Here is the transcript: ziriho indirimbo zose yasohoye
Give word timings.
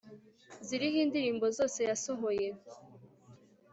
ziriho 0.65 0.97
indirimbo 1.05 1.45
zose 1.57 1.79
yasohoye 1.89 2.47